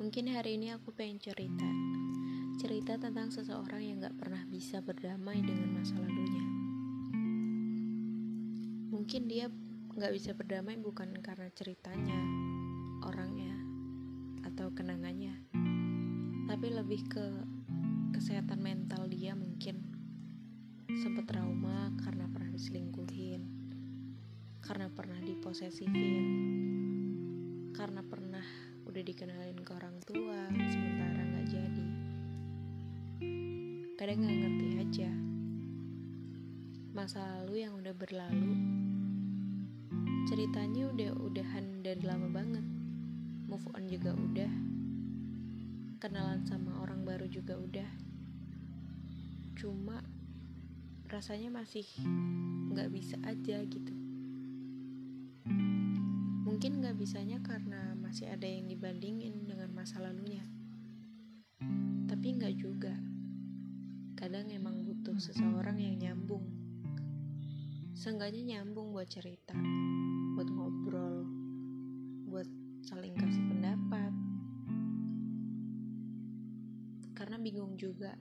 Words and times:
Mungkin 0.00 0.32
hari 0.32 0.56
ini 0.56 0.72
aku 0.72 0.96
pengen 0.96 1.20
cerita. 1.20 1.68
Cerita 2.56 2.96
tentang 2.96 3.28
seseorang 3.28 3.84
yang 3.84 4.00
gak 4.00 4.16
pernah 4.16 4.40
bisa 4.48 4.80
berdamai 4.80 5.44
dengan 5.44 5.76
masa 5.76 5.92
lalunya. 6.00 6.40
Mungkin 8.96 9.28
dia 9.28 9.52
gak 9.92 10.12
bisa 10.16 10.32
berdamai 10.32 10.80
bukan 10.80 11.12
karena 11.20 11.52
ceritanya, 11.52 12.16
orangnya, 13.04 13.52
atau 14.48 14.72
kenangannya. 14.72 15.36
Tapi 16.48 16.66
lebih 16.72 17.04
ke 17.04 17.26
kesehatan 18.16 18.64
mental 18.64 19.04
dia 19.04 19.36
mungkin. 19.36 19.84
Sempat 20.96 21.28
trauma 21.28 21.92
karena 22.02 22.26
pernah 22.26 22.50
diselingkuhin 22.50 23.46
Karena 24.58 24.90
pernah 24.90 25.22
diposesifin 25.22 26.26
Karena 27.70 28.02
pernah 28.02 28.42
udah 28.90 29.06
dikenalin 29.06 29.54
ke 29.62 29.70
orang 29.70 30.02
tua 30.02 30.50
sementara 30.50 31.22
nggak 31.22 31.46
jadi. 31.46 31.86
Kadang 33.94 34.18
nggak 34.18 34.38
ngerti 34.42 34.66
aja. 34.82 35.10
Masa 36.90 37.22
lalu 37.38 37.62
yang 37.62 37.78
udah 37.78 37.94
berlalu 37.94 38.50
ceritanya 40.26 40.90
udah 40.90 41.10
udahan 41.22 41.86
dari 41.86 42.02
lama 42.02 42.34
banget. 42.34 42.66
Move 43.46 43.70
on 43.78 43.86
juga 43.86 44.10
udah. 44.10 44.52
Kenalan 46.02 46.42
sama 46.42 46.82
orang 46.82 47.06
baru 47.06 47.30
juga 47.30 47.54
udah. 47.62 47.90
Cuma 49.54 50.02
rasanya 51.06 51.62
masih 51.62 51.86
nggak 52.74 52.90
bisa 52.90 53.14
aja 53.22 53.62
gitu 53.70 53.99
Mungkin 56.60 56.84
gak 56.84 57.00
bisanya 57.00 57.40
karena 57.40 57.96
masih 57.96 58.28
ada 58.36 58.44
yang 58.44 58.68
dibandingin 58.68 59.48
dengan 59.48 59.72
masa 59.72 59.96
lalunya. 59.96 60.44
Tapi 62.04 62.36
gak 62.36 62.52
juga. 62.52 62.92
Kadang 64.12 64.52
emang 64.52 64.84
butuh 64.84 65.16
seseorang 65.16 65.80
yang 65.80 65.96
nyambung. 65.96 66.44
Seenggaknya 67.96 68.60
nyambung 68.60 68.92
buat 68.92 69.08
cerita, 69.08 69.56
buat 70.36 70.52
ngobrol, 70.52 71.24
buat 72.28 72.44
saling 72.84 73.16
kasih 73.16 73.40
pendapat. 73.48 74.12
Karena 77.16 77.40
bingung 77.40 77.80
juga. 77.80 78.12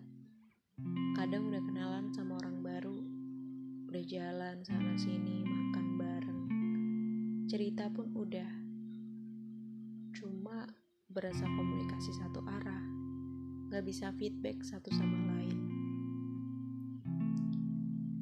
Kadang 1.11 1.51
udah 1.51 1.59
kenalan 1.59 2.07
sama 2.15 2.39
orang 2.39 2.63
baru, 2.63 3.03
udah 3.91 4.03
jalan 4.07 4.63
sana 4.63 4.95
sini, 4.95 5.43
makan 5.43 5.88
cerita 7.49 7.89
pun 7.89 8.13
udah. 8.13 8.45
Cuma 10.13 10.69
berasa 11.09 11.49
komunikasi 11.49 12.13
satu 12.21 12.45
arah. 12.45 12.85
Gak 13.73 13.89
bisa 13.89 14.13
feedback 14.13 14.61
satu 14.61 14.93
sama 14.93 15.17
lain. 15.33 15.57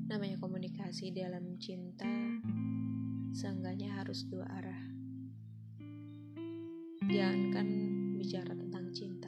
Namanya 0.07 0.39
komunikasi 0.39 1.11
dalam 1.11 1.59
cinta 1.59 2.07
seenggaknya 3.35 3.99
harus 3.99 4.23
dua 4.31 4.47
arah. 4.47 4.79
Jangankan 7.11 7.67
bicara 8.15 8.55
tentang 8.55 8.95
cinta. 8.95 9.27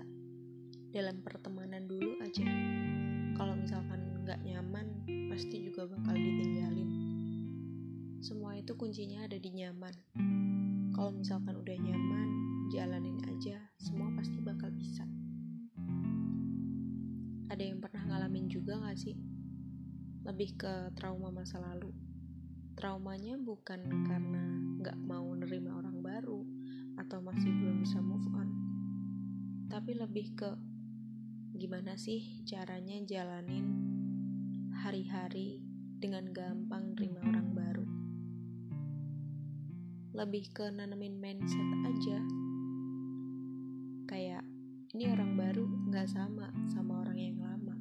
Dalam 0.96 1.20
pertemanan 1.28 1.92
dulu 1.92 2.16
aja. 2.24 2.48
Kalau 3.36 3.52
misalkan 3.60 4.24
gak 4.24 4.40
nyaman 4.48 5.04
pasti 5.28 5.60
juga 5.60 5.92
bakal 5.92 6.16
ditinggalin 6.16 7.09
semua 8.20 8.52
itu 8.60 8.76
kuncinya 8.76 9.24
ada 9.24 9.40
di 9.40 9.48
nyaman. 9.48 9.96
Kalau 10.92 11.16
misalkan 11.16 11.56
udah 11.56 11.72
nyaman, 11.72 12.30
jalanin 12.68 13.16
aja, 13.24 13.56
semua 13.80 14.12
pasti 14.12 14.44
bakal 14.44 14.76
bisa. 14.76 15.08
Ada 17.48 17.64
yang 17.64 17.80
pernah 17.80 18.04
ngalamin 18.12 18.52
juga 18.52 18.76
gak 18.84 19.00
sih? 19.00 19.16
Lebih 20.28 20.60
ke 20.60 20.92
trauma 21.00 21.32
masa 21.32 21.64
lalu. 21.64 21.96
Traumanya 22.76 23.40
bukan 23.40 23.88
karena 24.04 24.44
gak 24.84 25.00
mau 25.00 25.32
nerima 25.40 25.80
orang 25.80 26.04
baru 26.04 26.44
atau 27.00 27.24
masih 27.24 27.56
belum 27.56 27.88
bisa 27.88 28.04
move 28.04 28.28
on. 28.36 28.52
Tapi 29.72 29.96
lebih 29.96 30.36
ke 30.36 30.52
gimana 31.56 31.96
sih 31.96 32.44
caranya 32.44 33.00
jalanin 33.08 33.64
hari-hari 34.76 35.64
dengan 36.04 36.36
gampang 36.36 37.00
nerima 37.00 37.24
orang 37.24 37.52
baru 37.56 38.09
lebih 40.20 40.52
ke 40.52 40.68
nanemin 40.68 41.16
mindset 41.16 41.64
aja. 41.88 42.20
Kayak 44.04 44.44
ini 44.92 45.08
orang 45.08 45.40
baru 45.40 45.64
nggak 45.64 46.12
sama 46.12 46.52
sama 46.68 47.08
orang 47.08 47.16
yang 47.16 47.40
lama. 47.40 47.80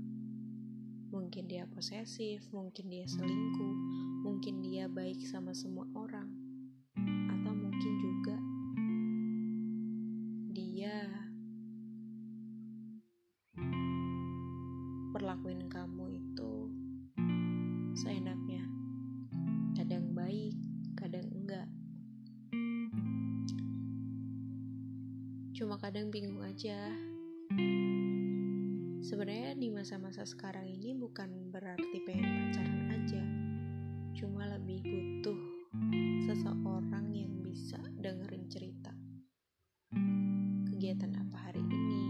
Mungkin 1.11 1.51
dia 1.51 1.67
posesif 1.67 2.47
mungkin 2.55 2.95
dia 2.95 3.03
selingkuh 3.11 3.75
mungkin 4.23 4.63
dia 4.63 4.87
baik 4.87 5.19
sama 5.27 5.51
semua 5.51 5.83
orang. 5.99 6.31
Atau 7.27 7.59
mungkin 7.59 7.93
juga 7.99 8.39
dia 10.55 11.11
perlakuin 15.11 15.67
kamu 15.67 16.23
itu 16.23 16.71
seenaknya 17.99 18.58
Cuma 25.59 25.75
kadang 25.75 26.15
bingung 26.15 26.39
aja. 26.39 26.95
Sebenarnya 29.03 29.59
di 29.59 29.75
masa-masa 29.75 30.23
sekarang 30.23 30.71
ini 30.71 30.95
bukan 30.95 31.51
berarti 31.51 31.99
pengen 32.07 32.31
pacaran 32.31 32.95
aja. 32.95 33.23
Cuma 34.15 34.47
lebih 34.47 34.87
butuh 34.87 35.35
seseorang 36.31 37.11
yang 37.11 37.43
bisa 37.43 37.75
dengerin 37.99 38.47
cerita. 38.47 38.95
Kegiatan 40.71 41.27
apa 41.27 41.51
hari 41.51 41.67
ini? 41.67 42.07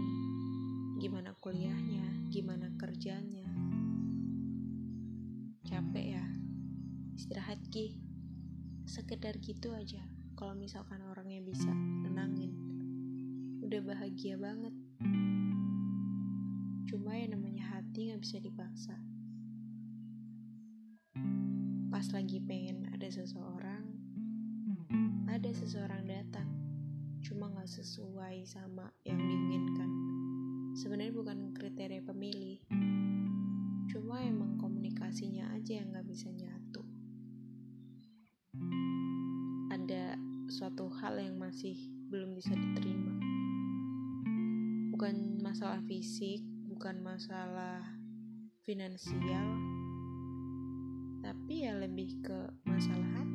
Gimana 1.01 1.33
kuliahnya? 1.41 2.29
Gimana 2.29 2.69
kerjanya? 2.77 3.49
Capek 5.65 6.05
ya? 6.21 6.25
Istirahat 7.17 7.65
ki. 7.73 7.97
Sekedar 8.85 9.41
gitu 9.41 9.73
aja. 9.73 10.05
Kalau 10.37 10.53
misalkan 10.53 11.01
orangnya 11.01 11.41
bisa 11.41 11.73
nenangin 12.05 12.68
udah 13.69 13.85
bahagia 13.85 14.33
banget. 14.33 14.73
Cuma 16.89 17.13
yang 17.13 17.37
namanya 17.37 17.69
hati 17.69 18.09
gak 18.09 18.25
bisa 18.25 18.41
dipaksa. 18.41 18.97
Pas 21.93 22.09
lagi 22.09 22.41
pengen 22.41 22.89
ada 22.89 23.05
seseorang, 23.13 23.85
ada 25.29 25.53
seseorang 25.53 26.01
datang. 26.01 26.49
Cuma 27.21 27.53
gak 27.53 27.69
sesuai 27.69 28.41
sama 28.49 28.89
yang 29.05 29.21
diinginkan. 29.21 29.91
Sebenarnya 30.73 31.13
bukan 31.13 31.53
kriteria 31.53 32.01
pemilih. 32.01 32.65
Cuma 33.85 34.25
emang 34.25 34.57
komunikasinya 34.57 35.53
aja 35.53 35.77
yang 35.77 35.93
gak 35.93 36.09
bisa 36.09 36.33
nyatu. 36.33 36.81
Ada 39.69 40.17
suatu 40.49 40.89
hal 40.89 41.21
yang 41.21 41.37
masih 41.37 41.77
belum 42.09 42.33
bisa 42.33 42.57
diterima 42.57 43.18
bukan 44.99 45.39
masalah 45.39 45.79
fisik, 45.87 46.43
bukan 46.67 46.99
masalah 46.99 47.79
finansial, 48.67 49.47
tapi 51.23 51.63
ya 51.63 51.71
lebih 51.79 52.19
ke 52.19 52.51
masalah 52.67 53.28